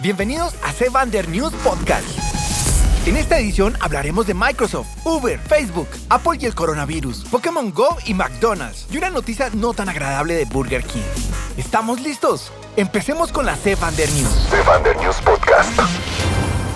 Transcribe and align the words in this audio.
Bienvenidos 0.00 0.54
a 0.64 0.72
Sevander 0.72 1.28
News 1.28 1.52
Podcast. 1.62 2.04
En 3.06 3.16
esta 3.16 3.38
edición 3.38 3.76
hablaremos 3.80 4.26
de 4.26 4.34
Microsoft, 4.34 4.88
Uber, 5.04 5.38
Facebook, 5.38 5.88
Apple 6.08 6.38
y 6.40 6.46
el 6.46 6.54
coronavirus, 6.54 7.24
Pokémon 7.30 7.72
Go 7.72 7.96
y 8.04 8.12
McDonald's, 8.12 8.86
y 8.90 8.98
una 8.98 9.10
noticia 9.10 9.50
no 9.54 9.72
tan 9.72 9.88
agradable 9.88 10.34
de 10.34 10.46
Burger 10.46 10.82
King. 10.82 11.02
¿Estamos 11.56 12.00
listos? 12.00 12.50
Empecemos 12.76 13.30
con 13.30 13.46
la 13.46 13.56
Sevander 13.56 14.10
News. 14.10 14.48
Sevander 14.50 14.96
News 14.96 15.16
Podcast. 15.20 15.70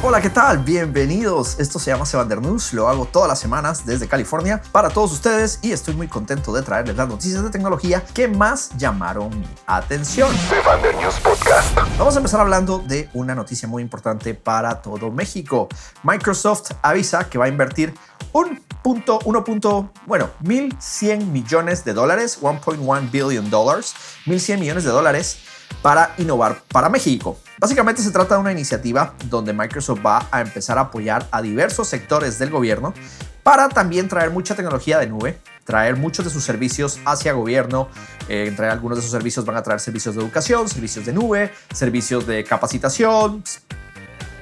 Hola, 0.01 0.21
¿qué 0.21 0.30
tal? 0.30 0.59
Bienvenidos. 0.59 1.59
Esto 1.59 1.80
se 1.80 1.91
llama 1.91 2.07
Sevander 2.07 2.41
News. 2.41 2.73
Lo 2.73 2.87
hago 2.87 3.07
todas 3.07 3.29
las 3.29 3.41
semanas 3.41 3.85
desde 3.85 4.07
California 4.07 4.62
para 4.71 4.91
todos 4.91 5.11
ustedes 5.11 5.59
y 5.61 5.73
estoy 5.73 5.95
muy 5.95 6.07
contento 6.07 6.53
de 6.53 6.62
traerles 6.62 6.95
las 6.95 7.09
noticias 7.09 7.43
de 7.43 7.51
tecnología 7.51 8.05
que 8.15 8.29
más 8.29 8.71
llamaron 8.79 9.37
mi 9.37 9.48
atención. 9.66 10.33
Sevander 10.48 10.95
News 10.95 11.16
Podcast. 11.16 11.77
Vamos 11.98 12.15
a 12.15 12.19
empezar 12.19 12.41
hablando 12.41 12.79
de 12.79 13.11
una 13.12 13.34
noticia 13.34 13.66
muy 13.66 13.83
importante 13.83 14.34
para 14.34 14.83
todo 14.83 15.11
México. 15.11 15.66
Microsoft 16.05 16.71
avisa 16.80 17.29
que 17.29 17.37
va 17.37 17.46
a 17.46 17.49
invertir 17.49 17.93
un 18.33 18.62
punto, 18.85 19.19
uno 19.24 19.43
punto, 19.43 19.91
bueno, 20.07 20.30
1.100 20.45 21.27
millones 21.27 21.85
de 21.85 21.93
dólares, 21.93 22.38
1.1 22.41 23.10
billion 23.10 23.51
dollars, 23.51 23.96
1.100 24.27 24.60
millones 24.60 24.85
de 24.85 24.91
dólares 24.91 25.38
para 25.83 26.15
innovar 26.19 26.63
para 26.69 26.89
México. 26.89 27.39
Básicamente 27.59 28.03
se 28.03 28.11
trata 28.11 28.35
de 28.35 28.41
una 28.41 28.53
iniciativa 28.53 29.15
donde 29.25 29.53
Microsoft 29.53 30.01
va 30.05 30.29
a 30.31 30.41
empezar 30.41 30.79
a 30.79 30.83
apoyar 30.83 31.27
a 31.31 31.43
diversos 31.43 31.89
sectores 31.89 32.39
del 32.39 32.51
gobierno 32.51 32.95
para 33.43 33.69
también 33.69 34.09
traer 34.09 34.31
mucha 34.31 34.55
tecnología 34.55 34.99
de 34.99 35.07
nube, 35.07 35.39
traer 35.65 35.97
muchos 35.97 36.25
de 36.25 36.31
sus 36.31 36.45
servicios 36.45 37.01
hacia 37.05 37.33
gobierno, 37.33 37.89
eh, 38.29 38.55
algunos 38.71 38.99
de 38.99 39.03
sus 39.03 39.11
servicios 39.11 39.45
van 39.45 39.57
a 39.57 39.63
traer 39.63 39.81
servicios 39.81 40.15
de 40.15 40.23
educación, 40.23 40.69
servicios 40.69 41.07
de 41.07 41.13
nube, 41.13 41.53
servicios 41.73 42.27
de 42.27 42.45
capacitación, 42.45 43.43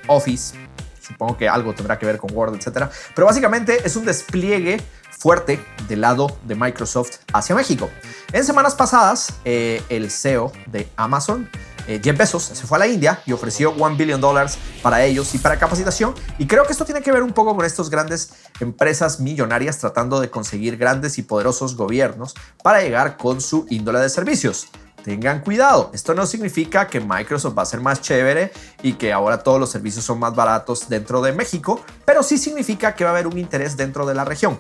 Office, 0.09 0.55
supongo 1.01 1.37
que 1.37 1.49
algo 1.49 1.75
tendrá 1.75 1.99
que 1.99 2.07
ver 2.07 2.19
con 2.19 2.31
Word, 2.35 2.55
etc. 2.57 2.89
Pero 3.15 3.27
básicamente 3.27 3.81
es 3.85 3.97
un 3.97 4.05
despliegue 4.05 4.81
fuerte 5.19 5.65
del 5.89 6.03
lado 6.03 6.37
de 6.45 6.55
Microsoft 6.55 7.19
hacia 7.33 7.55
México. 7.55 7.91
En 8.33 8.45
semanas 8.45 8.75
pasadas, 8.75 9.35
eh, 9.45 9.83
el 9.89 10.11
CEO 10.11 10.53
de 10.67 10.89
Amazon, 10.97 11.49
eh, 11.87 12.01
Jeff 12.03 12.19
Bezos, 12.19 12.43
se 12.43 12.67
fue 12.67 12.79
a 12.79 12.81
la 12.81 12.87
India 12.87 13.23
y 13.27 13.33
ofreció 13.33 13.73
1 13.73 13.97
billion 13.97 14.21
dólares 14.21 14.59
para 14.83 15.05
ellos 15.05 15.35
y 15.35 15.39
para 15.39 15.59
capacitación. 15.59 16.15
Y 16.39 16.47
creo 16.47 16.65
que 16.65 16.73
esto 16.73 16.85
tiene 16.85 17.01
que 17.01 17.13
ver 17.13 17.23
un 17.23 17.33
poco 17.33 17.55
con 17.55 17.65
estas 17.65 17.91
grandes 17.91 18.31
empresas 18.61 19.21
millonarias 19.21 19.79
tratando 19.79 20.21
de 20.21 20.29
conseguir 20.29 20.77
grandes 20.77 21.19
y 21.19 21.23
poderosos 21.23 21.77
gobiernos 21.77 22.35
para 22.63 22.83
llegar 22.83 23.17
con 23.17 23.41
su 23.41 23.67
índole 23.71 24.01
de 24.01 24.09
servicios. 24.09 24.69
Tengan 25.05 25.41
cuidado, 25.41 25.93
esto 25.95 26.15
no 26.15 26.27
significa 26.27 26.89
que 26.89 26.99
Microsoft 26.99 27.57
va 27.57 27.63
a 27.63 27.67
ser 27.67 27.81
más 27.81 28.01
chévere 28.01 28.51
y 28.83 28.95
que 28.95 29.13
ahora 29.13 29.39
todos 29.39 29.61
los 29.61 29.71
servicios 29.71 30.05
son 30.05 30.19
más 30.19 30.35
baratos 30.35 30.89
dentro 30.89 31.23
de 31.23 31.31
México, 31.31 31.81
pero 32.05 32.25
sí 32.25 32.39
significa 32.39 32.97
que 32.97 33.05
va 33.05 33.11
a 33.11 33.13
haber 33.13 33.29
un 33.29 33.39
interés 33.39 33.77
dentro 33.77 34.05
de 34.05 34.15
la 34.15 34.25
región. 34.25 34.59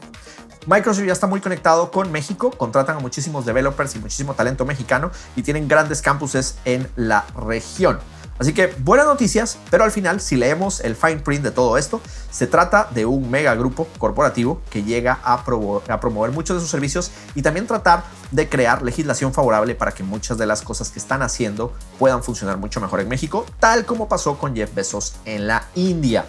Microsoft 0.66 1.04
ya 1.04 1.12
está 1.12 1.28
muy 1.28 1.40
conectado 1.40 1.92
con 1.92 2.10
México, 2.10 2.50
contratan 2.50 2.96
a 2.96 2.98
muchísimos 2.98 3.46
developers 3.46 3.94
y 3.94 4.00
muchísimo 4.00 4.34
talento 4.34 4.64
mexicano 4.64 5.12
y 5.36 5.42
tienen 5.42 5.68
grandes 5.68 6.02
campuses 6.02 6.56
en 6.64 6.88
la 6.96 7.24
región. 7.36 8.00
Así 8.38 8.52
que 8.52 8.74
buenas 8.80 9.06
noticias, 9.06 9.58
pero 9.70 9.84
al 9.84 9.92
final, 9.92 10.20
si 10.20 10.36
leemos 10.36 10.80
el 10.80 10.96
fine 10.96 11.18
print 11.18 11.42
de 11.42 11.52
todo 11.52 11.78
esto, 11.78 12.00
se 12.30 12.48
trata 12.48 12.88
de 12.92 13.06
un 13.06 13.30
mega 13.30 13.54
grupo 13.54 13.86
corporativo 13.98 14.60
que 14.68 14.82
llega 14.82 15.20
a, 15.22 15.34
a, 15.34 16.00
promover 16.00 16.32
muchos 16.32 16.56
de 16.56 16.60
sus 16.60 16.70
servicios 16.70 17.12
y 17.36 17.42
también 17.42 17.66
tratar 17.66 18.02
de 18.30 18.48
crear 18.48 18.82
legislación 18.82 19.32
favorable 19.32 19.74
para 19.74 19.92
que 19.92 20.02
muchas 20.02 20.38
de 20.38 20.46
las 20.46 20.62
cosas 20.62 20.90
que 20.90 20.98
están 20.98 21.22
haciendo 21.22 21.72
puedan 21.98 22.22
funcionar 22.22 22.58
mucho 22.58 22.80
mejor 22.80 23.00
en 23.00 23.08
México, 23.08 23.46
tal 23.60 23.84
como 23.84 24.08
pasó 24.08 24.38
con 24.38 24.54
Jeff 24.54 24.74
Bezos 24.74 25.16
en 25.24 25.46
la 25.46 25.68
India. 25.74 26.26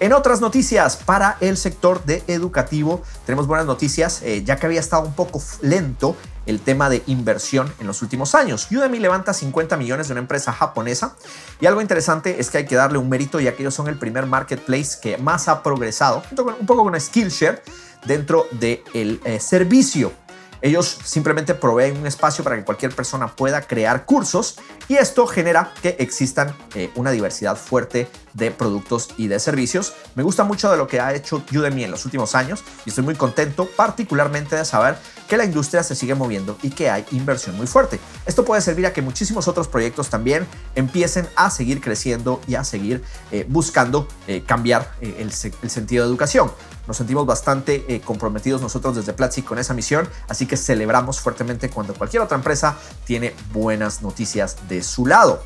En 0.00 0.12
otras 0.14 0.40
noticias, 0.40 0.96
para 0.96 1.36
el 1.40 1.56
sector 1.56 2.04
de 2.04 2.22
educativo, 2.26 3.02
tenemos 3.26 3.46
buenas 3.46 3.66
noticias, 3.66 4.22
eh, 4.22 4.42
ya 4.44 4.56
que 4.56 4.66
había 4.66 4.80
estado 4.80 5.02
un 5.02 5.12
poco 5.12 5.42
lento 5.60 6.16
el 6.46 6.60
tema 6.60 6.88
de 6.88 7.02
inversión 7.06 7.72
en 7.80 7.86
los 7.86 8.00
últimos 8.02 8.34
años. 8.34 8.66
Udemy 8.70 8.98
levanta 8.98 9.34
50 9.34 9.76
millones 9.76 10.08
de 10.08 10.14
una 10.14 10.22
empresa 10.22 10.52
japonesa 10.52 11.16
y 11.60 11.66
algo 11.66 11.80
interesante 11.80 12.40
es 12.40 12.50
que 12.50 12.58
hay 12.58 12.66
que 12.66 12.76
darle 12.76 12.98
un 12.98 13.08
mérito 13.08 13.40
ya 13.40 13.54
que 13.54 13.62
ellos 13.62 13.74
son 13.74 13.88
el 13.88 13.98
primer 13.98 14.26
marketplace 14.26 14.98
que 15.00 15.18
más 15.18 15.48
ha 15.48 15.62
progresado, 15.62 16.22
un 16.30 16.66
poco 16.66 16.82
con 16.82 16.98
Skillshare, 16.98 17.62
dentro 18.06 18.46
del 18.52 19.20
eh, 19.24 19.38
servicio. 19.40 20.12
Ellos 20.62 20.98
simplemente 21.04 21.54
proveen 21.54 21.96
un 21.96 22.06
espacio 22.06 22.44
para 22.44 22.56
que 22.56 22.64
cualquier 22.64 22.94
persona 22.94 23.34
pueda 23.34 23.62
crear 23.62 24.04
cursos 24.04 24.56
y 24.88 24.96
esto 24.96 25.26
genera 25.26 25.72
que 25.82 25.96
existan 25.98 26.54
eh, 26.74 26.90
una 26.96 27.12
diversidad 27.12 27.56
fuerte 27.56 28.08
de 28.34 28.50
productos 28.50 29.10
y 29.16 29.28
de 29.28 29.40
servicios. 29.40 29.94
Me 30.14 30.22
gusta 30.22 30.44
mucho 30.44 30.70
de 30.70 30.76
lo 30.76 30.86
que 30.86 31.00
ha 31.00 31.14
hecho 31.14 31.42
Udemy 31.54 31.84
en 31.84 31.90
los 31.90 32.04
últimos 32.04 32.34
años 32.34 32.62
y 32.84 32.90
estoy 32.90 33.04
muy 33.04 33.14
contento 33.14 33.68
particularmente 33.76 34.56
de 34.56 34.64
saber 34.64 34.96
que 35.28 35.36
la 35.36 35.44
industria 35.44 35.82
se 35.82 35.94
sigue 35.94 36.14
moviendo 36.14 36.58
y 36.62 36.70
que 36.70 36.90
hay 36.90 37.06
inversión 37.12 37.56
muy 37.56 37.66
fuerte. 37.66 37.98
Esto 38.26 38.44
puede 38.44 38.60
servir 38.60 38.86
a 38.86 38.92
que 38.92 39.00
muchísimos 39.00 39.48
otros 39.48 39.68
proyectos 39.68 40.10
también 40.10 40.46
empiecen 40.74 41.28
a 41.36 41.50
seguir 41.50 41.80
creciendo 41.80 42.40
y 42.46 42.56
a 42.56 42.64
seguir 42.64 43.02
eh, 43.30 43.46
buscando 43.48 44.08
eh, 44.26 44.42
cambiar 44.44 44.92
el, 45.00 45.32
el 45.62 45.70
sentido 45.70 46.04
de 46.04 46.10
educación. 46.10 46.50
Nos 46.86 46.96
sentimos 46.96 47.24
bastante 47.24 48.00
comprometidos 48.04 48.60
nosotros 48.60 48.96
desde 48.96 49.12
Platzi 49.12 49.42
con 49.42 49.60
esa 49.60 49.74
misión, 49.74 50.08
así 50.28 50.46
celebramos 50.56 51.20
fuertemente 51.20 51.70
cuando 51.70 51.94
cualquier 51.94 52.22
otra 52.22 52.36
empresa 52.36 52.76
tiene 53.04 53.34
buenas 53.52 54.02
noticias 54.02 54.56
de 54.68 54.82
su 54.82 55.06
lado. 55.06 55.42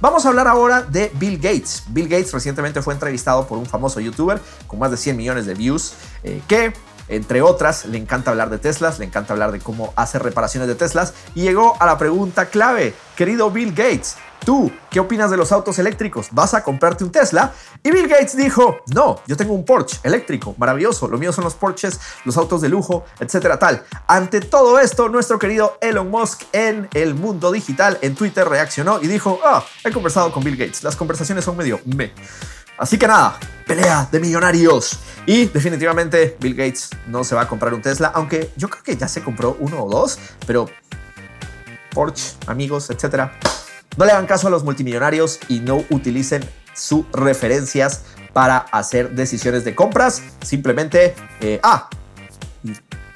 Vamos 0.00 0.24
a 0.24 0.28
hablar 0.28 0.46
ahora 0.46 0.82
de 0.82 1.10
Bill 1.14 1.38
Gates. 1.38 1.82
Bill 1.88 2.08
Gates 2.08 2.32
recientemente 2.32 2.82
fue 2.82 2.94
entrevistado 2.94 3.46
por 3.48 3.58
un 3.58 3.66
famoso 3.66 3.98
youtuber 3.98 4.40
con 4.68 4.78
más 4.78 4.92
de 4.92 4.96
100 4.96 5.16
millones 5.16 5.46
de 5.46 5.54
views 5.54 5.94
eh, 6.22 6.40
que 6.46 6.72
entre 7.08 7.42
otras, 7.42 7.84
le 7.86 7.98
encanta 7.98 8.30
hablar 8.30 8.50
de 8.50 8.58
Teslas, 8.58 8.98
le 8.98 9.04
encanta 9.04 9.32
hablar 9.32 9.52
de 9.52 9.60
cómo 9.60 9.92
hacer 9.96 10.22
reparaciones 10.22 10.68
de 10.68 10.74
Teslas 10.74 11.14
y 11.34 11.42
llegó 11.42 11.76
a 11.80 11.86
la 11.86 11.98
pregunta 11.98 12.46
clave, 12.46 12.94
querido 13.16 13.50
Bill 13.50 13.70
Gates, 13.70 14.16
¿tú 14.44 14.70
qué 14.90 15.00
opinas 15.00 15.30
de 15.30 15.36
los 15.36 15.52
autos 15.52 15.78
eléctricos? 15.78 16.28
¿Vas 16.32 16.54
a 16.54 16.62
comprarte 16.62 17.04
un 17.04 17.10
Tesla? 17.10 17.52
Y 17.82 17.90
Bill 17.90 18.08
Gates 18.08 18.36
dijo, 18.36 18.78
no, 18.94 19.20
yo 19.26 19.36
tengo 19.36 19.54
un 19.54 19.64
Porsche 19.64 19.98
eléctrico, 20.02 20.54
maravilloso, 20.58 21.08
lo 21.08 21.18
mío 21.18 21.32
son 21.32 21.44
los 21.44 21.54
Porsches, 21.54 21.98
los 22.24 22.36
autos 22.36 22.60
de 22.60 22.68
lujo, 22.68 23.04
etcétera, 23.20 23.58
tal. 23.58 23.84
Ante 24.06 24.40
todo 24.40 24.78
esto, 24.78 25.08
nuestro 25.08 25.38
querido 25.38 25.78
Elon 25.80 26.10
Musk 26.10 26.42
en 26.52 26.88
el 26.94 27.14
mundo 27.14 27.52
digital, 27.52 27.98
en 28.02 28.14
Twitter, 28.14 28.48
reaccionó 28.48 29.00
y 29.02 29.06
dijo, 29.06 29.40
ah, 29.44 29.64
he 29.84 29.90
conversado 29.90 30.32
con 30.32 30.44
Bill 30.44 30.56
Gates, 30.56 30.82
las 30.82 30.96
conversaciones 30.96 31.44
son 31.44 31.56
medio 31.56 31.80
me. 31.84 32.12
Así 32.78 32.96
que 32.96 33.06
nada, 33.06 33.38
pelea 33.66 34.08
de 34.10 34.20
millonarios. 34.20 34.98
Y 35.26 35.46
definitivamente 35.46 36.36
Bill 36.40 36.54
Gates 36.54 36.90
no 37.06 37.24
se 37.24 37.34
va 37.34 37.42
a 37.42 37.48
comprar 37.48 37.74
un 37.74 37.82
Tesla, 37.82 38.12
aunque 38.14 38.50
yo 38.56 38.70
creo 38.70 38.82
que 38.82 38.96
ya 38.96 39.08
se 39.08 39.22
compró 39.22 39.56
uno 39.60 39.84
o 39.84 39.90
dos, 39.90 40.18
pero 40.46 40.70
Porsche, 41.92 42.36
amigos, 42.46 42.88
etcétera. 42.90 43.38
No 43.96 44.04
le 44.04 44.12
hagan 44.12 44.26
caso 44.26 44.46
a 44.46 44.50
los 44.50 44.64
multimillonarios 44.64 45.40
y 45.48 45.60
no 45.60 45.84
utilicen 45.90 46.48
sus 46.72 47.04
referencias 47.12 48.04
para 48.32 48.58
hacer 48.58 49.10
decisiones 49.10 49.64
de 49.64 49.74
compras. 49.74 50.22
Simplemente, 50.42 51.14
eh, 51.40 51.58
ah, 51.62 51.90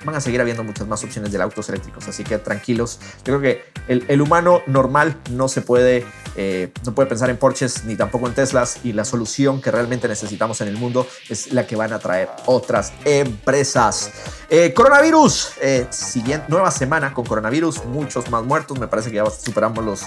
van 0.05 0.15
a 0.15 0.21
seguir 0.21 0.41
habiendo 0.41 0.65
muchas 0.65 0.87
más 0.87 1.03
opciones 1.05 1.33
de 1.33 1.43
autos 1.43 1.69
eléctricos, 1.69 2.07
así 2.09 2.25
que 2.25 2.39
tranquilos. 2.39 2.99
Yo 3.25 3.39
creo 3.39 3.41
que 3.41 3.65
el, 3.89 4.21
humano 4.21 4.63
normal 4.67 5.17
no 5.31 5.49
se 5.49 5.63
puede, 5.63 6.07
eh, 6.37 6.73
no 6.85 6.95
puede 6.95 7.09
pensar 7.09 7.31
en 7.31 7.37
Porsches 7.37 7.85
ni 7.85 7.97
tampoco 7.97 8.27
en 8.27 8.35
Teslas 8.35 8.79
y 8.85 8.93
la 8.93 9.05
solución 9.05 9.61
que 9.61 9.71
realmente 9.71 10.09
necesitamos 10.09 10.61
en 10.61 10.69
el 10.69 10.77
mundo 10.77 11.07
es 11.29 11.53
la 11.53 11.67
que 11.67 11.77
van 11.77 11.93
a 11.93 11.99
traer 11.99 12.29
otras 12.47 12.93
empresas. 13.05 14.11
Eh, 14.49 14.73
coronavirus, 14.75 15.53
eh, 15.61 15.87
siguiente, 15.91 16.47
nueva 16.49 16.71
semana 16.71 17.12
con 17.15 17.25
coronavirus, 17.25 17.85
muchos 17.87 18.31
más 18.31 18.45
muertos, 18.45 18.79
me 18.79 18.87
parece 18.87 19.11
que 19.11 19.17
ya 19.17 19.31
superamos 19.31 19.85
los, 19.85 20.03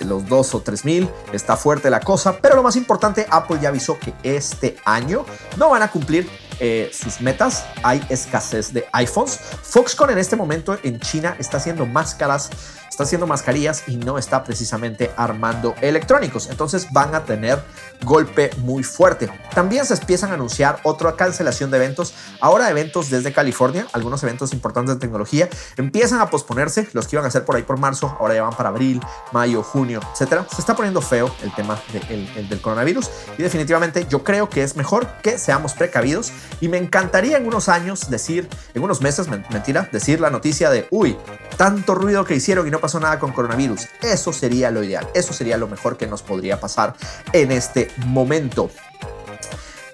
los 0.00 0.26
2 0.26 0.54
o 0.54 0.60
3 0.60 0.84
mil, 0.84 1.08
está 1.32 1.56
fuerte 1.56 1.88
la 1.88 2.00
cosa, 2.00 2.38
pero 2.38 2.56
lo 2.56 2.62
más 2.62 2.76
importante, 2.76 3.26
Apple 3.30 3.58
ya 3.62 3.68
avisó 3.68 3.98
que 3.98 4.12
este 4.22 4.76
año 4.84 5.24
no 5.56 5.70
van 5.70 5.82
a 5.82 5.90
cumplir 5.90 6.28
eh, 6.60 6.90
sus 6.92 7.20
metas, 7.20 7.64
hay 7.82 8.04
escasez 8.08 8.72
de 8.72 8.86
iPhones. 8.92 9.38
Foxconn 9.62 10.10
en 10.10 10.18
este 10.18 10.36
momento 10.36 10.78
en 10.82 10.98
China 11.00 11.36
está 11.38 11.58
haciendo 11.58 11.86
máscaras, 11.86 12.50
está 12.98 13.04
haciendo 13.04 13.28
mascarillas 13.28 13.84
y 13.86 13.96
no 13.96 14.18
está 14.18 14.42
precisamente 14.42 15.12
armando 15.16 15.72
electrónicos. 15.82 16.48
Entonces 16.50 16.88
van 16.90 17.14
a 17.14 17.24
tener 17.24 17.62
golpe 18.02 18.50
muy 18.56 18.82
fuerte. 18.82 19.30
También 19.54 19.86
se 19.86 19.94
empiezan 19.94 20.32
a 20.32 20.34
anunciar 20.34 20.80
otra 20.82 21.14
cancelación 21.14 21.70
de 21.70 21.76
eventos. 21.76 22.12
Ahora 22.40 22.68
eventos 22.68 23.08
desde 23.08 23.32
California, 23.32 23.86
algunos 23.92 24.20
eventos 24.24 24.52
importantes 24.52 24.96
de 24.96 25.00
tecnología, 25.00 25.48
empiezan 25.76 26.18
a 26.18 26.28
posponerse. 26.28 26.88
Los 26.92 27.06
que 27.06 27.14
iban 27.14 27.24
a 27.24 27.30
ser 27.30 27.44
por 27.44 27.54
ahí 27.54 27.62
por 27.62 27.78
marzo, 27.78 28.16
ahora 28.18 28.34
ya 28.34 28.42
van 28.42 28.54
para 28.54 28.70
abril, 28.70 29.00
mayo, 29.30 29.62
junio, 29.62 30.00
etcétera. 30.12 30.44
Se 30.52 30.60
está 30.60 30.74
poniendo 30.74 31.00
feo 31.00 31.32
el 31.44 31.54
tema 31.54 31.80
del 31.92 32.60
coronavirus 32.60 33.08
y 33.38 33.44
definitivamente 33.44 34.08
yo 34.10 34.24
creo 34.24 34.48
que 34.48 34.64
es 34.64 34.74
mejor 34.74 35.06
que 35.22 35.38
seamos 35.38 35.74
precavidos 35.74 36.32
y 36.60 36.66
me 36.66 36.78
encantaría 36.78 37.36
en 37.36 37.46
unos 37.46 37.68
años 37.68 38.10
decir, 38.10 38.48
en 38.74 38.82
unos 38.82 39.00
meses, 39.02 39.28
mentira, 39.28 39.88
decir 39.92 40.20
la 40.20 40.30
noticia 40.30 40.68
de, 40.68 40.88
uy, 40.90 41.16
tanto 41.58 41.94
ruido 41.94 42.24
que 42.24 42.36
hicieron 42.36 42.66
y 42.66 42.70
no 42.70 42.78
pasó 42.78 42.98
nada 43.00 43.18
con 43.18 43.32
coronavirus. 43.32 43.88
Eso 44.00 44.32
sería 44.32 44.70
lo 44.70 44.82
ideal, 44.82 45.06
eso 45.12 45.34
sería 45.34 45.58
lo 45.58 45.68
mejor 45.68 45.98
que 45.98 46.06
nos 46.06 46.22
podría 46.22 46.58
pasar 46.58 46.94
en 47.34 47.52
este 47.52 47.90
momento. 48.06 48.70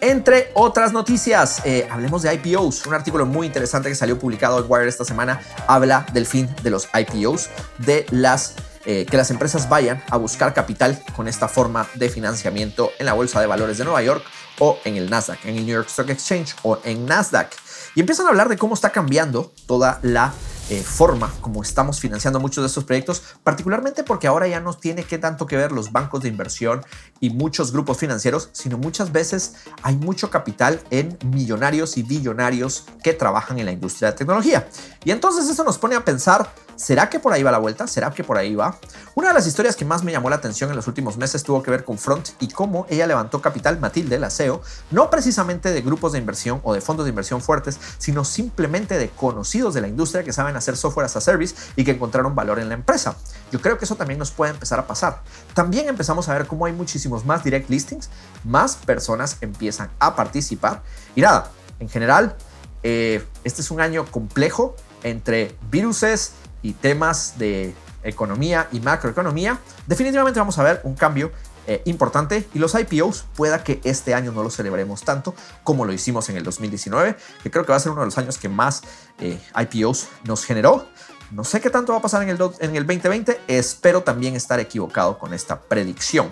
Entre 0.00 0.50
otras 0.52 0.92
noticias, 0.92 1.62
eh, 1.64 1.88
hablemos 1.90 2.22
de 2.22 2.34
IPOs. 2.34 2.86
Un 2.86 2.92
artículo 2.92 3.24
muy 3.24 3.46
interesante 3.46 3.88
que 3.88 3.94
salió 3.94 4.18
publicado 4.18 4.58
en 4.58 4.66
Wire 4.68 4.86
esta 4.86 5.04
semana 5.04 5.40
habla 5.66 6.04
del 6.12 6.26
fin 6.26 6.54
de 6.62 6.68
los 6.68 6.88
IPOs, 6.94 7.48
de 7.78 8.04
las 8.10 8.54
eh, 8.84 9.06
que 9.06 9.16
las 9.16 9.30
empresas 9.30 9.70
vayan 9.70 10.04
a 10.10 10.18
buscar 10.18 10.52
capital 10.52 11.02
con 11.16 11.26
esta 11.26 11.48
forma 11.48 11.86
de 11.94 12.10
financiamiento 12.10 12.90
en 12.98 13.06
la 13.06 13.14
Bolsa 13.14 13.40
de 13.40 13.46
Valores 13.46 13.78
de 13.78 13.84
Nueva 13.84 14.02
York 14.02 14.22
o 14.58 14.78
en 14.84 14.96
el 14.96 15.08
Nasdaq, 15.08 15.42
en 15.46 15.56
el 15.56 15.64
New 15.64 15.76
York 15.76 15.88
Stock 15.88 16.10
Exchange 16.10 16.54
o 16.62 16.78
en 16.84 17.06
Nasdaq. 17.06 17.50
Y 17.94 18.00
empiezan 18.00 18.26
a 18.26 18.28
hablar 18.28 18.50
de 18.50 18.58
cómo 18.58 18.74
está 18.74 18.90
cambiando 18.90 19.54
toda 19.66 20.00
la 20.02 20.34
eh, 20.70 20.82
forma 20.82 21.32
como 21.40 21.62
estamos 21.62 22.00
financiando 22.00 22.40
muchos 22.40 22.62
de 22.62 22.68
estos 22.68 22.84
proyectos, 22.84 23.22
particularmente 23.42 24.02
porque 24.02 24.26
ahora 24.26 24.46
ya 24.48 24.60
no 24.60 24.74
tiene 24.74 25.04
que 25.04 25.18
tanto 25.18 25.46
que 25.46 25.56
ver 25.56 25.72
los 25.72 25.92
bancos 25.92 26.22
de 26.22 26.28
inversión 26.28 26.84
y 27.20 27.30
muchos 27.30 27.72
grupos 27.72 27.98
financieros, 27.98 28.48
sino 28.52 28.78
muchas 28.78 29.12
veces 29.12 29.54
hay 29.82 29.96
mucho 29.96 30.30
capital 30.30 30.80
en 30.90 31.18
millonarios 31.26 31.96
y 31.96 32.02
billonarios 32.02 32.86
que 33.02 33.12
trabajan 33.12 33.58
en 33.58 33.66
la 33.66 33.72
industria 33.72 34.10
de 34.10 34.16
tecnología. 34.16 34.68
Y 35.04 35.10
entonces 35.10 35.48
eso 35.48 35.64
nos 35.64 35.78
pone 35.78 35.96
a 35.96 36.04
pensar 36.04 36.50
¿Será 36.76 37.08
que 37.08 37.20
por 37.20 37.32
ahí 37.32 37.42
va 37.42 37.50
la 37.50 37.58
vuelta? 37.58 37.86
¿Será 37.86 38.10
que 38.10 38.24
por 38.24 38.36
ahí 38.36 38.54
va? 38.54 38.78
Una 39.14 39.28
de 39.28 39.34
las 39.34 39.46
historias 39.46 39.76
que 39.76 39.84
más 39.84 40.02
me 40.02 40.12
llamó 40.12 40.28
la 40.28 40.36
atención 40.36 40.70
en 40.70 40.76
los 40.76 40.88
últimos 40.88 41.16
meses 41.16 41.42
tuvo 41.44 41.62
que 41.62 41.70
ver 41.70 41.84
con 41.84 41.98
Front 41.98 42.30
y 42.40 42.48
cómo 42.48 42.86
ella 42.88 43.06
levantó 43.06 43.40
capital, 43.40 43.78
Matilde, 43.78 44.18
la 44.18 44.30
CEO, 44.30 44.60
no 44.90 45.10
precisamente 45.10 45.72
de 45.72 45.82
grupos 45.82 46.12
de 46.12 46.18
inversión 46.18 46.60
o 46.64 46.74
de 46.74 46.80
fondos 46.80 47.06
de 47.06 47.10
inversión 47.10 47.40
fuertes, 47.40 47.78
sino 47.98 48.24
simplemente 48.24 48.98
de 48.98 49.10
conocidos 49.10 49.74
de 49.74 49.82
la 49.82 49.88
industria 49.88 50.24
que 50.24 50.32
saben 50.32 50.56
hacer 50.56 50.76
software 50.76 51.06
as 51.06 51.16
a 51.16 51.20
service 51.20 51.54
y 51.76 51.84
que 51.84 51.92
encontraron 51.92 52.34
valor 52.34 52.58
en 52.58 52.68
la 52.68 52.74
empresa. 52.74 53.16
Yo 53.52 53.60
creo 53.60 53.78
que 53.78 53.84
eso 53.84 53.96
también 53.96 54.18
nos 54.18 54.30
puede 54.30 54.52
empezar 54.52 54.78
a 54.78 54.86
pasar. 54.86 55.22
También 55.54 55.88
empezamos 55.88 56.28
a 56.28 56.34
ver 56.34 56.46
cómo 56.46 56.66
hay 56.66 56.72
muchísimos 56.72 57.24
más 57.24 57.44
direct 57.44 57.70
listings, 57.70 58.10
más 58.42 58.76
personas 58.76 59.36
empiezan 59.40 59.90
a 60.00 60.16
participar. 60.16 60.82
Y 61.14 61.20
nada, 61.20 61.50
en 61.78 61.88
general, 61.88 62.36
eh, 62.82 63.24
este 63.44 63.62
es 63.62 63.70
un 63.70 63.80
año 63.80 64.04
complejo 64.10 64.76
entre 65.04 65.56
viruses, 65.70 66.32
y 66.64 66.72
temas 66.72 67.38
de 67.38 67.74
economía 68.02 68.68
y 68.72 68.80
macroeconomía, 68.80 69.60
definitivamente 69.86 70.40
vamos 70.40 70.58
a 70.58 70.64
ver 70.64 70.80
un 70.82 70.94
cambio 70.94 71.30
eh, 71.66 71.82
importante 71.84 72.48
y 72.52 72.58
los 72.58 72.74
IPOs 72.74 73.26
pueda 73.36 73.62
que 73.62 73.80
este 73.84 74.14
año 74.14 74.32
no 74.32 74.42
lo 74.42 74.50
celebremos 74.50 75.02
tanto 75.02 75.34
como 75.62 75.84
lo 75.84 75.92
hicimos 75.92 76.28
en 76.30 76.36
el 76.36 76.42
2019, 76.42 77.16
que 77.42 77.50
creo 77.50 77.64
que 77.64 77.72
va 77.72 77.76
a 77.76 77.80
ser 77.80 77.92
uno 77.92 78.00
de 78.00 78.06
los 78.06 78.18
años 78.18 78.38
que 78.38 78.48
más 78.48 78.82
eh, 79.20 79.38
IPOs 79.56 80.08
nos 80.24 80.44
generó. 80.44 80.86
No 81.30 81.44
sé 81.44 81.60
qué 81.60 81.70
tanto 81.70 81.92
va 81.92 81.98
a 81.98 82.02
pasar 82.02 82.22
en 82.22 82.30
el, 82.30 82.38
en 82.60 82.76
el 82.76 82.86
2020, 82.86 83.40
espero 83.46 84.02
también 84.02 84.36
estar 84.36 84.58
equivocado 84.58 85.18
con 85.18 85.32
esta 85.34 85.60
predicción. 85.60 86.30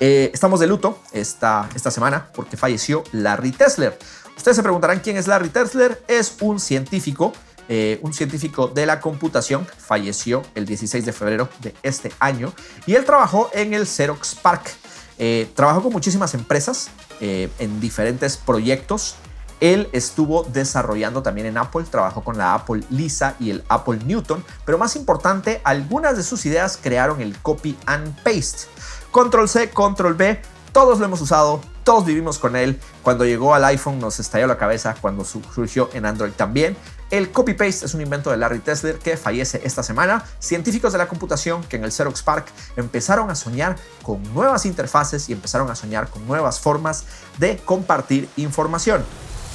Eh, 0.00 0.30
estamos 0.34 0.60
de 0.60 0.66
luto 0.66 0.98
esta, 1.12 1.68
esta 1.74 1.90
semana 1.90 2.28
porque 2.34 2.56
falleció 2.56 3.04
Larry 3.12 3.52
Tesler. 3.52 3.98
Ustedes 4.36 4.56
se 4.56 4.62
preguntarán 4.62 5.00
quién 5.00 5.16
es 5.16 5.26
Larry 5.26 5.48
Tesler. 5.48 6.02
Es 6.08 6.36
un 6.40 6.60
científico 6.60 7.32
eh, 7.68 7.98
un 8.02 8.12
científico 8.12 8.68
de 8.68 8.86
la 8.86 9.00
computación, 9.00 9.66
falleció 9.78 10.42
el 10.54 10.66
16 10.66 11.04
de 11.04 11.12
febrero 11.12 11.48
de 11.60 11.74
este 11.82 12.12
año 12.20 12.52
y 12.86 12.94
él 12.94 13.04
trabajó 13.04 13.50
en 13.52 13.74
el 13.74 13.86
Xerox 13.86 14.34
Park. 14.34 14.70
Eh, 15.18 15.50
trabajó 15.54 15.82
con 15.82 15.92
muchísimas 15.92 16.34
empresas 16.34 16.90
eh, 17.20 17.48
en 17.58 17.80
diferentes 17.80 18.36
proyectos. 18.36 19.16
Él 19.60 19.88
estuvo 19.92 20.42
desarrollando 20.42 21.22
también 21.22 21.46
en 21.46 21.56
Apple, 21.56 21.84
trabajó 21.90 22.22
con 22.22 22.36
la 22.36 22.54
Apple 22.54 22.82
Lisa 22.90 23.36
y 23.38 23.50
el 23.50 23.64
Apple 23.68 24.00
Newton, 24.04 24.44
pero 24.66 24.76
más 24.76 24.96
importante, 24.96 25.60
algunas 25.64 26.16
de 26.16 26.22
sus 26.22 26.44
ideas 26.44 26.78
crearon 26.80 27.20
el 27.20 27.38
copy 27.38 27.76
and 27.86 28.14
paste. 28.22 28.68
Control 29.10 29.48
C, 29.48 29.70
Control 29.70 30.14
B, 30.14 30.42
todos 30.72 30.98
lo 30.98 31.04
hemos 31.04 31.20
usado, 31.20 31.60
todos 31.84 32.04
vivimos 32.04 32.40
con 32.40 32.56
él. 32.56 32.80
Cuando 33.02 33.24
llegó 33.24 33.54
al 33.54 33.64
iPhone 33.64 34.00
nos 34.00 34.18
estalló 34.18 34.48
la 34.48 34.58
cabeza, 34.58 34.96
cuando 35.00 35.24
surgió 35.24 35.88
en 35.92 36.04
Android 36.04 36.32
también. 36.32 36.76
El 37.14 37.30
copy-paste 37.30 37.86
es 37.86 37.94
un 37.94 38.00
invento 38.00 38.32
de 38.32 38.36
Larry 38.36 38.58
Tesler 38.58 38.98
que 38.98 39.16
fallece 39.16 39.60
esta 39.62 39.84
semana. 39.84 40.24
Científicos 40.40 40.90
de 40.90 40.98
la 40.98 41.06
computación 41.06 41.62
que 41.62 41.76
en 41.76 41.84
el 41.84 41.92
Xerox 41.92 42.24
Park 42.24 42.48
empezaron 42.74 43.30
a 43.30 43.36
soñar 43.36 43.76
con 44.02 44.20
nuevas 44.34 44.66
interfaces 44.66 45.28
y 45.28 45.32
empezaron 45.32 45.70
a 45.70 45.76
soñar 45.76 46.10
con 46.10 46.26
nuevas 46.26 46.58
formas 46.58 47.04
de 47.38 47.58
compartir 47.58 48.28
información. 48.34 49.04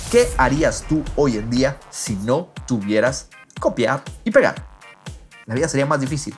¿Qué 0.10 0.30
harías 0.38 0.86
tú 0.88 1.04
hoy 1.18 1.36
en 1.36 1.50
día 1.50 1.78
si 1.90 2.16
no 2.16 2.54
tuvieras 2.66 3.28
copiar 3.60 4.06
y 4.24 4.32
pegar? 4.32 4.66
La 5.46 5.54
vida 5.54 5.68
sería 5.68 5.86
más 5.86 6.00
difícil. 6.00 6.34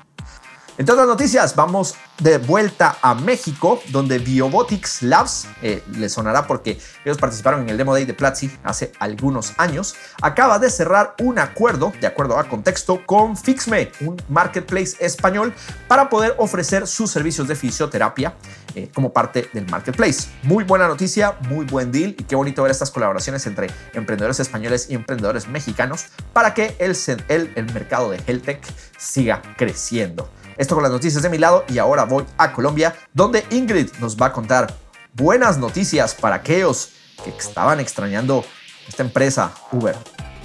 Entre 0.77 0.93
otras 0.93 1.07
noticias, 1.07 1.55
vamos 1.55 1.95
de 2.19 2.37
vuelta 2.37 2.97
a 3.01 3.13
México, 3.13 3.81
donde 3.89 4.19
Biobotics 4.19 5.01
Labs, 5.01 5.47
eh, 5.61 5.83
le 5.97 6.07
sonará 6.07 6.47
porque 6.47 6.79
ellos 7.03 7.17
participaron 7.17 7.61
en 7.63 7.69
el 7.69 7.77
Demo 7.77 7.93
Day 7.93 8.05
de 8.05 8.13
Platzi 8.13 8.49
hace 8.63 8.93
algunos 8.99 9.53
años, 9.57 9.95
acaba 10.21 10.59
de 10.59 10.69
cerrar 10.69 11.13
un 11.19 11.39
acuerdo, 11.39 11.91
de 11.99 12.07
acuerdo 12.07 12.39
a 12.39 12.45
contexto, 12.45 13.05
con 13.05 13.35
Fixme, 13.35 13.91
un 13.99 14.21
marketplace 14.29 14.95
español, 14.99 15.53
para 15.89 16.09
poder 16.09 16.35
ofrecer 16.37 16.87
sus 16.87 17.11
servicios 17.11 17.49
de 17.49 17.55
fisioterapia 17.55 18.33
eh, 18.73 18.89
como 18.93 19.11
parte 19.11 19.49
del 19.51 19.69
marketplace. 19.69 20.29
Muy 20.43 20.63
buena 20.63 20.87
noticia, 20.87 21.35
muy 21.49 21.65
buen 21.65 21.91
deal 21.91 22.15
y 22.17 22.23
qué 22.23 22.35
bonito 22.35 22.63
ver 22.63 22.71
estas 22.71 22.91
colaboraciones 22.91 23.45
entre 23.45 23.69
emprendedores 23.93 24.39
españoles 24.39 24.87
y 24.89 24.95
emprendedores 24.95 25.49
mexicanos 25.49 26.05
para 26.31 26.53
que 26.53 26.75
el, 26.79 26.95
el, 27.27 27.51
el 27.55 27.73
mercado 27.73 28.09
de 28.09 28.21
Health 28.25 28.45
Tech 28.45 28.61
siga 28.97 29.41
creciendo. 29.57 30.29
Esto 30.57 30.75
con 30.75 30.83
las 30.83 30.91
noticias 30.91 31.23
de 31.23 31.29
mi 31.29 31.37
lado 31.37 31.65
y 31.67 31.77
ahora 31.77 32.05
voy 32.05 32.25
a 32.37 32.53
Colombia, 32.53 32.95
donde 33.13 33.45
Ingrid 33.49 33.89
nos 33.99 34.17
va 34.17 34.27
a 34.27 34.33
contar 34.33 34.73
buenas 35.13 35.57
noticias 35.57 36.15
para 36.15 36.35
aquellos 36.35 36.91
que 37.23 37.29
estaban 37.31 37.79
extrañando 37.79 38.43
esta 38.87 39.03
empresa 39.03 39.53
Uber. 39.71 39.95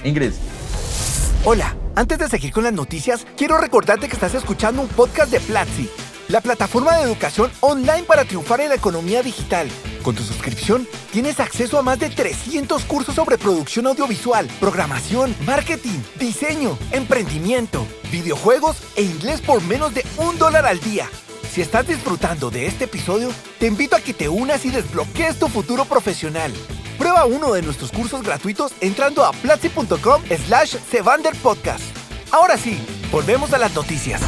Ingrid. 0.04 0.32
Hola, 1.44 1.76
antes 1.94 2.18
de 2.18 2.28
seguir 2.28 2.52
con 2.52 2.64
las 2.64 2.72
noticias, 2.72 3.26
quiero 3.36 3.58
recordarte 3.58 4.08
que 4.08 4.14
estás 4.14 4.34
escuchando 4.34 4.82
un 4.82 4.88
podcast 4.88 5.30
de 5.30 5.40
Platzi 5.40 5.88
la 6.28 6.40
plataforma 6.40 6.96
de 6.96 7.04
educación 7.04 7.50
online 7.60 8.02
para 8.02 8.24
triunfar 8.24 8.60
en 8.60 8.70
la 8.70 8.74
economía 8.74 9.22
digital. 9.22 9.68
Con 10.06 10.14
tu 10.14 10.22
suscripción, 10.22 10.86
tienes 11.10 11.40
acceso 11.40 11.80
a 11.80 11.82
más 11.82 11.98
de 11.98 12.08
300 12.08 12.84
cursos 12.84 13.16
sobre 13.16 13.38
producción 13.38 13.88
audiovisual, 13.88 14.48
programación, 14.60 15.34
marketing, 15.44 15.98
diseño, 16.16 16.78
emprendimiento, 16.92 17.84
videojuegos 18.12 18.76
e 18.94 19.02
inglés 19.02 19.40
por 19.40 19.60
menos 19.64 19.94
de 19.94 20.06
un 20.18 20.38
dólar 20.38 20.64
al 20.64 20.78
día. 20.78 21.08
Si 21.50 21.60
estás 21.60 21.88
disfrutando 21.88 22.52
de 22.52 22.68
este 22.68 22.84
episodio, 22.84 23.30
te 23.58 23.66
invito 23.66 23.96
a 23.96 24.00
que 24.00 24.14
te 24.14 24.28
unas 24.28 24.64
y 24.64 24.70
desbloquees 24.70 25.40
tu 25.40 25.48
futuro 25.48 25.84
profesional. 25.86 26.52
Prueba 26.98 27.24
uno 27.24 27.52
de 27.52 27.62
nuestros 27.62 27.90
cursos 27.90 28.22
gratuitos 28.22 28.74
entrando 28.80 29.24
a 29.24 29.32
platzi.com 29.32 30.22
slash 30.46 30.76
Podcast. 31.42 31.82
Ahora 32.30 32.56
sí, 32.56 32.78
volvemos 33.10 33.52
a 33.54 33.58
las 33.58 33.74
noticias. 33.74 34.20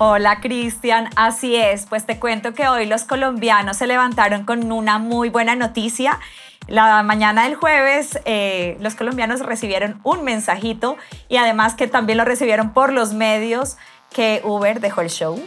Hola 0.00 0.38
Cristian, 0.40 1.10
así 1.16 1.56
es, 1.56 1.86
pues 1.86 2.06
te 2.06 2.20
cuento 2.20 2.54
que 2.54 2.68
hoy 2.68 2.86
los 2.86 3.02
colombianos 3.02 3.78
se 3.78 3.88
levantaron 3.88 4.44
con 4.44 4.70
una 4.70 4.98
muy 4.98 5.28
buena 5.28 5.56
noticia. 5.56 6.20
La 6.68 7.02
mañana 7.02 7.42
del 7.42 7.56
jueves 7.56 8.20
eh, 8.24 8.76
los 8.80 8.94
colombianos 8.94 9.40
recibieron 9.40 9.98
un 10.04 10.22
mensajito 10.22 10.96
y 11.28 11.38
además 11.38 11.74
que 11.74 11.88
también 11.88 12.16
lo 12.16 12.24
recibieron 12.24 12.72
por 12.72 12.92
los 12.92 13.12
medios 13.12 13.76
que 14.12 14.40
Uber 14.44 14.78
dejó 14.78 15.00
el 15.00 15.10
show 15.10 15.44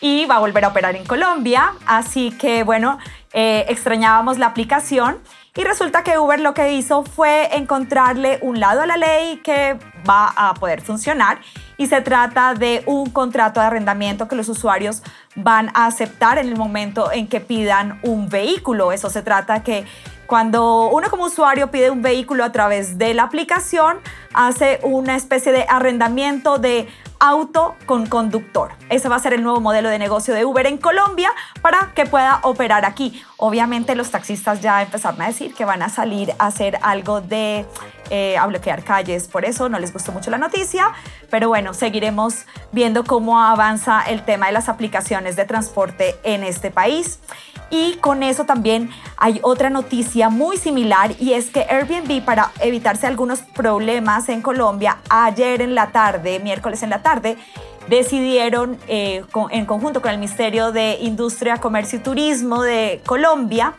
y 0.00 0.24
va 0.24 0.36
a 0.36 0.40
volver 0.40 0.64
a 0.64 0.68
operar 0.68 0.96
en 0.96 1.04
Colombia. 1.04 1.74
Así 1.84 2.30
que 2.30 2.62
bueno, 2.62 2.98
eh, 3.34 3.66
extrañábamos 3.68 4.38
la 4.38 4.46
aplicación 4.46 5.18
y 5.54 5.64
resulta 5.64 6.02
que 6.02 6.18
Uber 6.18 6.40
lo 6.40 6.54
que 6.54 6.72
hizo 6.72 7.04
fue 7.04 7.54
encontrarle 7.56 8.38
un 8.40 8.58
lado 8.58 8.80
a 8.80 8.86
la 8.86 8.96
ley 8.96 9.40
que 9.44 9.76
va 10.08 10.32
a 10.34 10.54
poder 10.54 10.80
funcionar 10.80 11.40
y 11.76 11.88
se 11.88 12.00
trata 12.00 12.54
de 12.54 12.82
un 12.86 13.10
contrato 13.10 13.60
de 13.60 13.66
arrendamiento 13.66 14.28
que 14.28 14.34
los 14.34 14.48
usuarios 14.48 15.02
van 15.34 15.68
a 15.74 15.86
aceptar 15.86 16.38
en 16.38 16.48
el 16.48 16.56
momento 16.56 17.12
en 17.12 17.28
que 17.28 17.40
pidan 17.40 18.00
un 18.02 18.30
vehículo. 18.30 18.92
Eso 18.92 19.10
se 19.10 19.22
trata 19.22 19.62
que 19.62 19.84
Cuando 20.26 20.88
uno 20.88 21.10
como 21.10 21.24
usuario 21.24 21.70
pide 21.70 21.90
un 21.90 22.00
vehículo 22.00 22.42
a 22.44 22.52
través 22.52 22.96
de 22.96 23.12
la 23.12 23.24
aplicación, 23.24 23.98
hace 24.34 24.80
una 24.82 25.16
especie 25.16 25.52
de 25.52 25.66
arrendamiento 25.68 26.58
de 26.58 26.88
auto 27.22 27.76
con 27.86 28.06
conductor. 28.06 28.72
Ese 28.88 29.08
va 29.08 29.14
a 29.14 29.18
ser 29.20 29.32
el 29.32 29.44
nuevo 29.44 29.60
modelo 29.60 29.88
de 29.88 29.98
negocio 30.00 30.34
de 30.34 30.44
Uber 30.44 30.66
en 30.66 30.76
Colombia 30.76 31.30
para 31.60 31.92
que 31.94 32.04
pueda 32.04 32.40
operar 32.42 32.84
aquí. 32.84 33.22
Obviamente 33.36 33.94
los 33.94 34.10
taxistas 34.10 34.60
ya 34.60 34.82
empezaron 34.82 35.22
a 35.22 35.28
decir 35.28 35.54
que 35.54 35.64
van 35.64 35.82
a 35.82 35.88
salir 35.88 36.32
a 36.40 36.46
hacer 36.46 36.78
algo 36.82 37.20
de 37.20 37.64
eh, 38.10 38.36
bloquear 38.48 38.82
calles. 38.82 39.28
Por 39.28 39.44
eso 39.44 39.68
no 39.68 39.78
les 39.78 39.92
gustó 39.92 40.10
mucho 40.10 40.32
la 40.32 40.38
noticia, 40.38 40.92
pero 41.30 41.48
bueno, 41.48 41.74
seguiremos 41.74 42.44
viendo 42.72 43.04
cómo 43.04 43.40
avanza 43.40 44.02
el 44.02 44.24
tema 44.24 44.46
de 44.46 44.52
las 44.52 44.68
aplicaciones 44.68 45.36
de 45.36 45.44
transporte 45.44 46.16
en 46.24 46.42
este 46.42 46.72
país. 46.72 47.20
Y 47.72 47.94
con 48.02 48.22
eso 48.22 48.44
también 48.44 48.90
hay 49.16 49.40
otra 49.42 49.70
noticia 49.70 50.28
muy 50.28 50.58
similar 50.58 51.12
y 51.18 51.32
es 51.32 51.48
que 51.48 51.60
Airbnb 51.60 52.22
para 52.22 52.52
evitarse 52.60 53.06
algunos 53.06 53.40
problemas 53.40 54.28
en 54.28 54.42
Colombia, 54.42 54.98
ayer 55.08 55.62
en 55.62 55.74
la 55.74 55.90
tarde, 55.90 56.38
miércoles 56.38 56.82
en 56.82 56.90
la 56.90 57.00
tarde, 57.00 57.38
decidieron 57.88 58.76
eh, 58.88 59.24
en 59.50 59.64
conjunto 59.64 60.02
con 60.02 60.10
el 60.10 60.18
Ministerio 60.18 60.70
de 60.70 60.98
Industria, 61.00 61.56
Comercio 61.56 61.98
y 61.98 62.02
Turismo 62.02 62.60
de 62.60 63.00
Colombia 63.06 63.72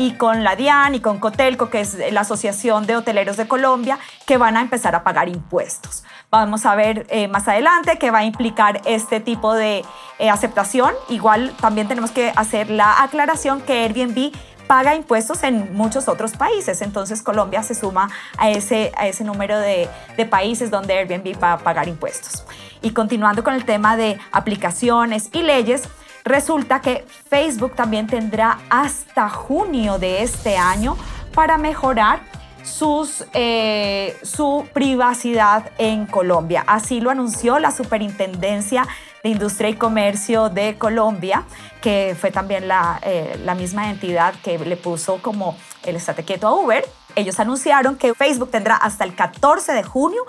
y 0.00 0.12
con 0.12 0.44
la 0.44 0.56
DIAN 0.56 0.94
y 0.94 1.00
con 1.00 1.18
Cotelco, 1.18 1.68
que 1.68 1.80
es 1.82 1.94
la 2.10 2.22
Asociación 2.22 2.86
de 2.86 2.96
Hoteleros 2.96 3.36
de 3.36 3.46
Colombia, 3.46 3.98
que 4.24 4.38
van 4.38 4.56
a 4.56 4.62
empezar 4.62 4.94
a 4.94 5.04
pagar 5.04 5.28
impuestos. 5.28 6.04
Vamos 6.30 6.64
a 6.64 6.74
ver 6.74 7.06
eh, 7.10 7.28
más 7.28 7.46
adelante 7.48 7.98
qué 7.98 8.10
va 8.10 8.20
a 8.20 8.24
implicar 8.24 8.80
este 8.86 9.20
tipo 9.20 9.52
de 9.52 9.84
eh, 10.18 10.30
aceptación. 10.30 10.94
Igual 11.10 11.52
también 11.60 11.86
tenemos 11.86 12.12
que 12.12 12.32
hacer 12.34 12.70
la 12.70 13.02
aclaración 13.02 13.60
que 13.60 13.84
Airbnb 13.84 14.32
paga 14.66 14.94
impuestos 14.94 15.42
en 15.42 15.74
muchos 15.74 16.08
otros 16.08 16.32
países. 16.32 16.80
Entonces 16.80 17.20
Colombia 17.20 17.62
se 17.62 17.74
suma 17.74 18.08
a 18.38 18.48
ese, 18.48 18.92
a 18.96 19.06
ese 19.06 19.22
número 19.22 19.58
de, 19.58 19.86
de 20.16 20.24
países 20.24 20.70
donde 20.70 20.96
Airbnb 20.96 21.42
va 21.42 21.52
a 21.52 21.58
pagar 21.58 21.88
impuestos. 21.88 22.44
Y 22.80 22.92
continuando 22.92 23.44
con 23.44 23.52
el 23.52 23.66
tema 23.66 23.98
de 23.98 24.18
aplicaciones 24.32 25.28
y 25.34 25.42
leyes, 25.42 25.90
resulta 26.24 26.80
que 26.80 27.04
Facebook 27.28 27.74
también 27.74 28.06
tendrá 28.06 28.58
hasta 28.70 29.28
junio 29.28 29.98
de 29.98 30.22
este 30.22 30.56
año 30.56 30.96
para 31.34 31.58
mejorar 31.58 32.20
sus, 32.62 33.24
eh, 33.32 34.16
su 34.22 34.66
privacidad 34.72 35.70
en 35.78 36.06
Colombia. 36.06 36.64
Así 36.66 37.00
lo 37.00 37.10
anunció 37.10 37.58
la 37.58 37.70
Superintendencia 37.70 38.86
de 39.22 39.30
Industria 39.30 39.70
y 39.70 39.74
Comercio 39.74 40.48
de 40.48 40.76
Colombia, 40.76 41.44
que 41.80 42.16
fue 42.18 42.30
también 42.30 42.68
la, 42.68 43.00
eh, 43.02 43.40
la 43.44 43.54
misma 43.54 43.90
entidad 43.90 44.34
que 44.42 44.58
le 44.58 44.76
puso 44.76 45.20
como 45.22 45.56
el 45.84 45.96
estate 45.96 46.24
quieto 46.24 46.46
a 46.46 46.54
Uber. 46.54 46.84
Ellos 47.16 47.40
anunciaron 47.40 47.96
que 47.96 48.14
Facebook 48.14 48.50
tendrá 48.50 48.76
hasta 48.76 49.04
el 49.04 49.14
14 49.14 49.72
de 49.72 49.82
junio 49.82 50.22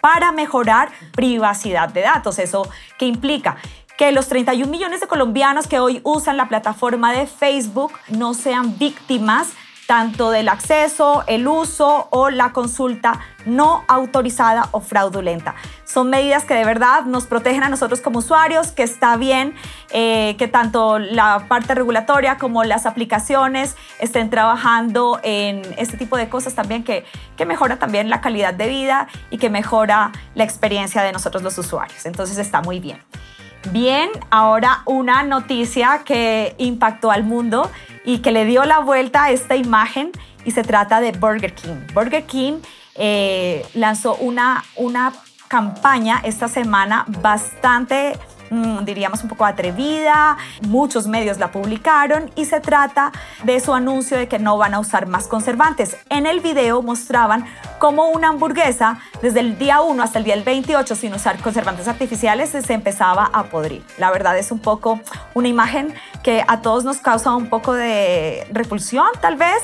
para 0.00 0.32
mejorar 0.32 0.90
privacidad 1.12 1.88
de 1.88 2.02
datos. 2.02 2.38
¿Eso 2.38 2.68
qué 2.98 3.06
implica? 3.06 3.56
Que 3.98 4.12
los 4.12 4.28
31 4.28 4.70
millones 4.70 5.00
de 5.00 5.08
colombianos 5.08 5.66
que 5.66 5.80
hoy 5.80 6.00
usan 6.04 6.36
la 6.36 6.48
plataforma 6.48 7.12
de 7.12 7.26
Facebook 7.26 7.92
no 8.08 8.32
sean 8.32 8.78
víctimas 8.78 9.48
tanto 9.88 10.30
del 10.30 10.50
acceso, 10.50 11.24
el 11.26 11.48
uso 11.48 12.08
o 12.10 12.28
la 12.28 12.52
consulta 12.52 13.20
no 13.46 13.84
autorizada 13.88 14.68
o 14.72 14.80
fraudulenta. 14.82 15.54
Son 15.84 16.10
medidas 16.10 16.44
que 16.44 16.52
de 16.52 16.64
verdad 16.64 17.06
nos 17.06 17.26
protegen 17.26 17.62
a 17.62 17.70
nosotros 17.70 18.02
como 18.02 18.18
usuarios, 18.18 18.70
que 18.70 18.82
está 18.82 19.16
bien 19.16 19.54
eh, 19.90 20.36
que 20.38 20.46
tanto 20.46 20.98
la 20.98 21.46
parte 21.48 21.74
regulatoria 21.74 22.36
como 22.36 22.64
las 22.64 22.84
aplicaciones 22.84 23.76
estén 23.98 24.28
trabajando 24.28 25.20
en 25.22 25.62
este 25.78 25.96
tipo 25.96 26.18
de 26.18 26.28
cosas 26.28 26.54
también 26.54 26.84
que, 26.84 27.04
que 27.38 27.46
mejora 27.46 27.78
también 27.78 28.10
la 28.10 28.20
calidad 28.20 28.52
de 28.52 28.68
vida 28.68 29.08
y 29.30 29.38
que 29.38 29.48
mejora 29.48 30.12
la 30.34 30.44
experiencia 30.44 31.02
de 31.02 31.12
nosotros 31.12 31.42
los 31.42 31.56
usuarios. 31.56 32.04
Entonces 32.04 32.36
está 32.36 32.60
muy 32.60 32.78
bien. 32.78 32.98
Bien, 33.72 34.08
ahora 34.30 34.82
una 34.86 35.22
noticia 35.24 36.02
que 36.04 36.54
impactó 36.58 37.10
al 37.10 37.24
mundo 37.24 37.70
y 38.04 38.18
que 38.18 38.32
le 38.32 38.44
dio 38.44 38.64
la 38.64 38.78
vuelta 38.78 39.24
a 39.24 39.30
esta 39.30 39.56
imagen 39.56 40.12
y 40.44 40.52
se 40.52 40.62
trata 40.62 41.00
de 41.00 41.12
Burger 41.12 41.54
King. 41.54 41.76
Burger 41.92 42.24
King 42.24 42.60
eh, 42.94 43.66
lanzó 43.74 44.14
una, 44.16 44.64
una 44.76 45.12
campaña 45.48 46.20
esta 46.24 46.48
semana 46.48 47.04
bastante 47.20 48.16
diríamos 48.84 49.22
un 49.22 49.28
poco 49.28 49.44
atrevida, 49.44 50.36
muchos 50.62 51.06
medios 51.06 51.38
la 51.38 51.50
publicaron 51.50 52.30
y 52.34 52.44
se 52.44 52.60
trata 52.60 53.12
de 53.44 53.60
su 53.60 53.74
anuncio 53.74 54.16
de 54.16 54.28
que 54.28 54.38
no 54.38 54.56
van 54.56 54.74
a 54.74 54.80
usar 54.80 55.06
más 55.06 55.28
conservantes. 55.28 55.96
En 56.08 56.26
el 56.26 56.40
video 56.40 56.82
mostraban 56.82 57.46
cómo 57.78 58.08
una 58.08 58.28
hamburguesa 58.28 58.98
desde 59.22 59.40
el 59.40 59.58
día 59.58 59.80
1 59.80 60.02
hasta 60.02 60.18
el 60.18 60.24
día 60.24 60.36
28 60.44 60.94
sin 60.94 61.14
usar 61.14 61.38
conservantes 61.38 61.88
artificiales 61.88 62.50
se 62.50 62.72
empezaba 62.72 63.30
a 63.32 63.44
podrir. 63.44 63.84
La 63.98 64.10
verdad 64.10 64.36
es 64.38 64.50
un 64.50 64.58
poco 64.58 65.00
una 65.34 65.48
imagen 65.48 65.94
que 66.22 66.44
a 66.46 66.60
todos 66.62 66.84
nos 66.84 66.98
causa 66.98 67.34
un 67.34 67.48
poco 67.48 67.74
de 67.74 68.46
repulsión 68.52 69.06
tal 69.20 69.36
vez, 69.36 69.62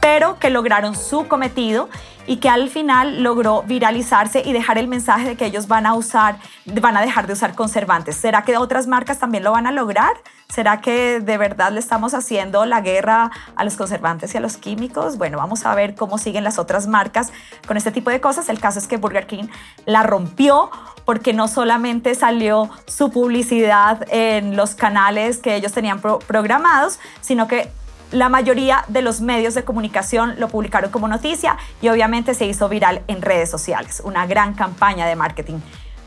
pero 0.00 0.38
que 0.38 0.50
lograron 0.50 0.94
su 0.94 1.28
cometido 1.28 1.88
y 2.26 2.36
que 2.36 2.50
al 2.50 2.68
final 2.68 3.22
logró 3.22 3.62
viralizarse 3.62 4.42
y 4.44 4.52
dejar 4.52 4.76
el 4.76 4.86
mensaje 4.86 5.28
de 5.28 5.36
que 5.36 5.46
ellos 5.46 5.66
van 5.66 5.86
a 5.86 5.94
usar, 5.94 6.38
van 6.66 6.96
a 6.96 7.00
dejar 7.00 7.26
de 7.26 7.32
usar 7.32 7.54
conservantes. 7.54 8.16
¿Será 8.16 8.42
que 8.42 8.58
otras 8.58 8.86
marcas 8.86 9.18
también 9.18 9.42
lo 9.42 9.52
van 9.52 9.66
a 9.66 9.72
lograr? 9.72 10.12
¿Será 10.48 10.82
que 10.82 11.20
de 11.20 11.38
verdad 11.38 11.72
le 11.72 11.80
estamos 11.80 12.12
haciendo 12.12 12.66
la 12.66 12.82
guerra 12.82 13.30
a 13.56 13.64
los 13.64 13.76
conservantes 13.76 14.34
y 14.34 14.36
a 14.36 14.40
los 14.40 14.58
químicos? 14.58 15.16
Bueno, 15.16 15.38
vamos 15.38 15.64
a 15.64 15.74
ver 15.74 15.94
cómo 15.94 16.18
siguen 16.18 16.44
las 16.44 16.58
otras 16.58 16.86
marcas 16.86 17.32
con 17.66 17.78
este 17.78 17.92
tipo 17.92 18.10
de 18.10 18.20
cosas. 18.20 18.50
El 18.50 18.60
caso 18.60 18.78
es 18.78 18.86
que 18.86 18.98
Burger 18.98 19.26
King 19.26 19.48
la 19.86 20.02
rompió 20.02 20.70
porque 21.06 21.32
no 21.32 21.48
solamente 21.48 22.14
salió 22.14 22.68
su 22.86 23.10
publicidad 23.10 24.06
en 24.10 24.54
los 24.54 24.74
canales 24.74 25.38
que 25.38 25.54
ellos 25.54 25.72
tenían 25.72 26.00
programados, 26.00 26.98
sino 27.22 27.48
que 27.48 27.70
la 28.10 28.28
mayoría 28.28 28.84
de 28.88 29.02
los 29.02 29.20
medios 29.20 29.54
de 29.54 29.64
comunicación 29.64 30.34
lo 30.38 30.48
publicaron 30.48 30.90
como 30.90 31.08
noticia 31.08 31.56
y 31.82 31.88
obviamente 31.88 32.34
se 32.34 32.46
hizo 32.46 32.68
viral 32.68 33.02
en 33.06 33.22
redes 33.22 33.50
sociales. 33.50 34.00
Una 34.04 34.26
gran 34.26 34.54
campaña 34.54 35.06
de 35.06 35.16
marketing 35.16 35.58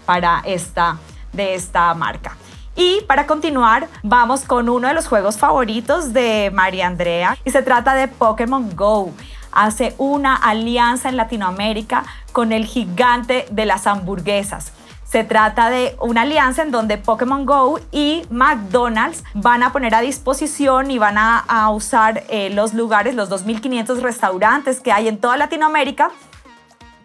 para 0.06 0.42
esta, 0.46 0.98
de 1.34 1.56
esta 1.56 1.94
marca. 1.94 2.36
Y 2.76 3.02
para 3.08 3.28
continuar, 3.28 3.88
vamos 4.02 4.42
con 4.42 4.70
uno 4.70 4.88
de 4.88 4.94
los 4.94 5.08
juegos 5.08 5.38
favoritos 5.38 6.14
de 6.14 6.52
María 6.54 6.88
Andrea 6.88 7.38
y 7.44 7.52
se 7.52 7.62
trata 7.62 7.94
de 7.94 8.08
Pokémon 8.08 8.76
Go. 8.76 9.12
Hace 9.52 9.94
una 9.98 10.36
alianza 10.36 11.10
en 11.10 11.18
Latinoamérica 11.18 12.06
con 12.32 12.54
el 12.54 12.66
gigante 12.66 13.46
de 13.52 13.66
las 13.66 13.88
hamburguesas. 13.88 14.72
Se 15.12 15.26
trata 15.26 15.70
de 15.70 15.98
una 16.00 16.22
alianza 16.22 16.62
en 16.62 16.72
donde 16.72 16.98
Pokémon 16.98 17.46
Go 17.46 17.82
y 17.92 18.24
McDonald's 18.30 19.26
van 19.34 19.62
a 19.62 19.74
poner 19.74 19.94
a 19.94 20.00
disposición 20.00 20.90
y 20.90 21.00
van 21.00 21.18
a, 21.18 21.70
usar 21.72 22.24
eh, 22.30 22.50
los 22.50 22.74
lugares, 22.74 23.14
los 23.14 23.30
2.500 23.30 24.00
restaurantes 24.00 24.80
que 24.80 24.94
hay 24.94 25.10
en 25.10 25.18
toda 25.18 25.36
Latinoamérica 25.36 26.12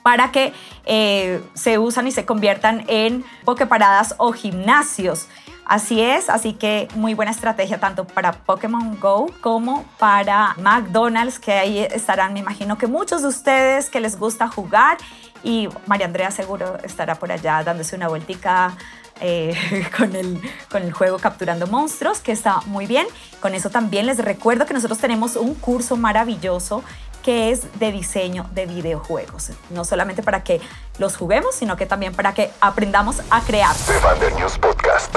para 0.05 0.31
que 0.31 0.53
eh, 0.85 1.43
se 1.55 1.79
usan 1.79 2.07
y 2.07 2.13
se 2.13 2.25
conviertan 2.25 2.85
en 2.87 3.25
pokeparadas 3.45 4.15
o 4.19 4.31
gimnasios. 4.31 5.27
Así 5.67 6.01
es, 6.01 6.31
así 6.31 6.53
que 6.53 6.87
muy 6.95 7.15
buena 7.15 7.33
estrategia 7.33 7.81
tanto 7.81 8.07
para 8.07 8.31
Pokémon 8.31 9.01
Go 9.01 9.27
como 9.41 9.85
para 9.99 10.55
McDonald's, 10.59 11.41
que 11.41 11.53
ahí 11.55 11.81
estarán, 11.81 12.35
me 12.35 12.39
imagino 12.39 12.79
que 12.79 12.87
muchos 12.87 13.23
de 13.23 13.29
ustedes 13.29 13.91
que 13.91 13.99
les 14.01 14.17
gusta 14.17 14.47
jugar 14.47 14.97
y 15.43 15.69
María 15.87 16.07
Andrea 16.07 16.31
seguro 16.31 16.79
estará 16.85 17.17
por 17.17 17.33
allá 17.33 17.65
dándose 17.65 17.97
una 17.97 18.07
vueltica 18.07 18.77
eh, 19.21 19.57
con, 19.97 20.15
el, 20.15 20.41
con 20.71 20.83
el 20.83 20.93
juego 20.93 21.19
Capturando 21.19 21.67
Monstruos, 21.67 22.21
que 22.21 22.31
está 22.31 22.61
muy 22.67 22.87
bien. 22.87 23.09
Con 23.41 23.53
eso 23.55 23.69
también 23.69 24.07
les 24.07 24.19
recuerdo 24.19 24.67
que 24.67 24.75
nosotros 24.75 24.99
tenemos 24.99 25.35
un 25.35 25.55
curso 25.55 25.97
maravilloso 25.97 26.85
que 27.27 27.51
es 27.51 27.63
de 27.81 27.91
diseño 27.91 28.49
de 28.55 28.67
videojuegos. 28.67 29.51
No 29.71 29.85
solamente 29.85 30.23
para 30.23 30.45
que 30.45 30.61
los 30.99 31.17
juguemos, 31.17 31.57
sino 31.57 31.77
que 31.77 31.85
también 31.85 32.15
para 32.15 32.33
que 32.35 32.53
aprendamos 32.61 33.17
a 33.31 33.41
crear. 33.41 33.75
The 34.21 34.31
News 34.39 34.57
Podcast. 34.57 35.13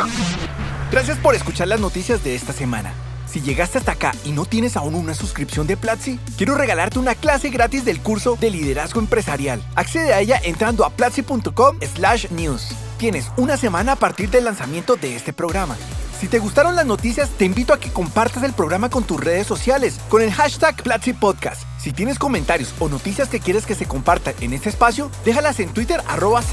Gracias 0.92 1.20
por 1.20 1.36
escuchar 1.36 1.68
las 1.68 1.80
noticias 1.80 2.24
de 2.24 2.34
esta 2.34 2.52
semana. 2.52 2.92
Si 3.28 3.42
llegaste 3.42 3.78
hasta 3.78 3.92
acá 3.92 4.12
y 4.26 4.32
no 4.32 4.46
tienes 4.46 4.76
aún 4.76 4.96
una 4.96 5.14
suscripción 5.14 5.68
de 5.68 5.78
Platzi, 5.78 6.20
quiero 6.36 6.56
regalarte 6.56 6.98
una 6.98 7.14
clase 7.14 7.52
gratis 7.52 7.86
del 7.86 8.02
curso 8.02 8.38
de 8.42 8.50
liderazgo 8.50 9.00
empresarial. 9.00 9.62
Accede 9.76 10.12
a 10.12 10.20
ella 10.20 10.42
entrando 10.44 10.86
a 10.86 10.90
platzi.com 10.90 11.78
slash 11.94 12.32
news. 12.32 12.70
Tienes 12.98 13.32
una 13.38 13.56
semana 13.56 13.92
a 13.92 13.96
partir 13.98 14.32
del 14.32 14.46
lanzamiento 14.46 14.96
de 14.96 15.16
este 15.16 15.32
programa. 15.32 15.78
Si 16.20 16.28
te 16.28 16.40
gustaron 16.40 16.76
las 16.76 16.86
noticias, 16.86 17.30
te 17.30 17.46
invito 17.46 17.74
a 17.74 17.80
que 17.80 17.94
compartas 17.94 18.44
el 18.44 18.52
programa 18.52 18.90
con 18.90 19.06
tus 19.06 19.22
redes 19.22 19.48
sociales 19.48 20.02
con 20.10 20.22
el 20.22 20.34
hashtag 20.34 20.76
Platzi 20.84 21.14
Podcast. 21.14 21.64
Si 21.80 21.94
tienes 21.94 22.20
comentarios 22.20 22.74
o 22.80 22.90
noticias 22.90 23.30
que 23.30 23.40
quieres 23.40 23.66
que 23.66 23.74
se 23.74 23.86
compartan 23.86 24.34
en 24.42 24.52
este 24.52 24.68
espacio, 24.68 25.10
déjalas 25.24 25.62
en 25.62 25.70
Twitter 25.70 26.02
arroba 26.10 26.44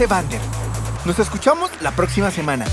Nos 1.05 1.19
escuchamos 1.19 1.71
la 1.83 1.91
próxima 1.91 2.31
semana. 2.31 2.65